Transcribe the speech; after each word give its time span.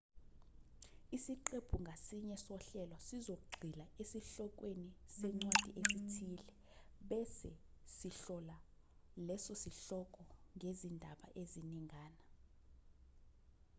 isiqephu 1.15 1.75
ngasinye 1.83 2.35
sohlelo 2.45 2.97
sizogxila 3.07 3.85
esihlokweni 4.01 4.89
sencwadi 5.17 5.69
ethile 5.99 6.45
bese 7.09 7.51
sihlola 7.95 8.57
leso 9.27 9.53
sihloko 9.63 10.21
ngezindaba 10.55 11.27
eziningana 11.41 12.23